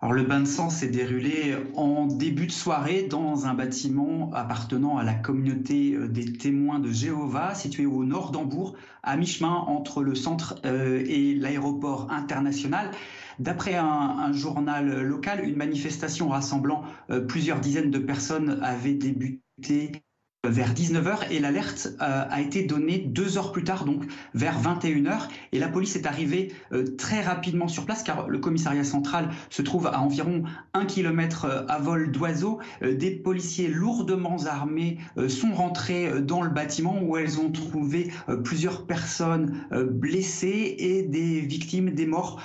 [0.00, 4.96] Alors le bain de sang s'est déroulé en début de soirée dans un bâtiment appartenant
[4.96, 10.04] à la communauté euh, des témoins de Jéhovah, situé au nord d'Hambourg, à mi-chemin entre
[10.04, 12.92] le centre euh, et l'aéroport international.
[13.40, 20.04] D'après un, journal local, une manifestation rassemblant euh, plusieurs dizaines de personnes avait débuté
[20.46, 25.28] vers 19h et l'alerte euh, a été donnée deux heures plus tard, donc vers 21h.
[25.50, 29.62] Et la police est arrivée euh, très rapidement sur place car le commissariat central se
[29.62, 32.60] trouve à environ un kilomètre euh, à vol d'oiseau.
[32.82, 34.98] des policiers lourdement armés
[35.28, 38.12] sont rentrés dans le bâtiment où elles ont trouvé
[38.44, 42.40] plusieurs personnes blessées et des victimes, des morts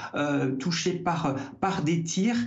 [0.59, 2.37] touchés par, par des tirs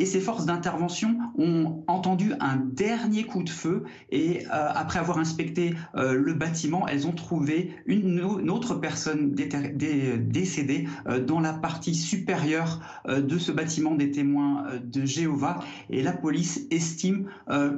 [0.00, 5.18] et ces forces d'intervention ont entendu un dernier coup de feu et euh, après avoir
[5.18, 11.94] inspecté euh, le bâtiment, elles ont trouvé une, autre personne décédée euh, dans la partie
[11.94, 17.28] supérieure de ce bâtiment des témoins de Jéhovah et la police estime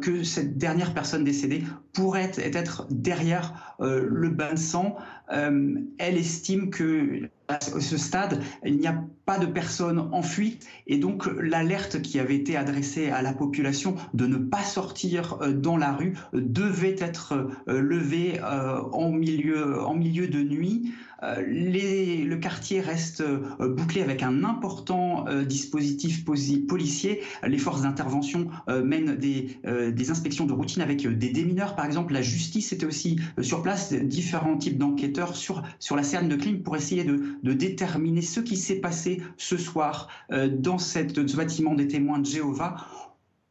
[0.00, 4.96] que cette dernière personne décédée pourrait être derrière le bain de sang.
[5.28, 10.98] elle estime que à ce stade, il n'y a pas de personnes en fuite et
[10.98, 15.76] donc l'alerte qui avait été adressée à la population de ne pas sortir euh, dans
[15.76, 17.34] la rue devait être
[17.68, 20.92] euh, levée euh, en milieu, en milieu de nuit.
[21.24, 23.22] Le quartier reste
[23.60, 27.20] bouclé avec un important dispositif policier.
[27.46, 29.56] Les forces d'intervention mènent des,
[29.92, 32.12] des, inspections de routine avec des démineurs, par exemple.
[32.12, 36.64] La justice était aussi sur place, différents types d'enquêteurs sur, sur la scène de crime
[36.64, 41.36] pour essayer de, de déterminer ce qui s'est passé ce soir euh, dans cette, ce
[41.36, 42.76] bâtiment des témoins de Jéhovah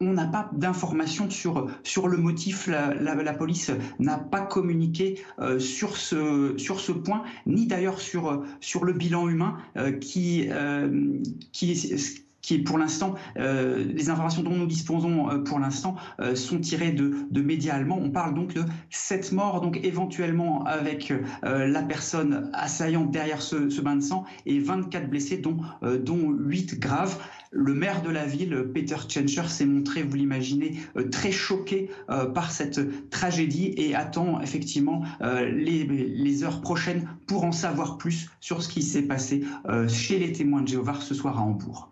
[0.03, 1.67] on n'a pas d'informations sur,
[2.07, 2.67] le motif.
[2.67, 8.43] La, police n'a pas communiqué euh, sur, ce, point, ni d'ailleurs sur,
[8.83, 9.57] le bilan humain
[10.01, 11.19] qui, euh,
[11.51, 16.35] qui, qui est pour l'instant, euh, les informations dont nous disposons euh, pour l'instant euh,
[16.35, 17.99] sont tirées de, de, médias allemands.
[18.01, 23.81] On parle donc de 7 morts, donc éventuellement avec la personne assaillante derrière ce, ce,
[23.81, 27.17] bain de sang, et 24 blessés, dont, dont 8 graves.
[27.51, 30.77] Le maire de la ville, Peter Tschentscher, s'est montré, vous l'imaginez,
[31.11, 37.97] très choqué par cette tragédie et attend effectivement les, les, heures prochaines pour en savoir
[37.97, 39.43] plus sur ce qui s'est passé
[39.89, 41.91] chez les témoins de Jéhovah ce soir à Hambourg.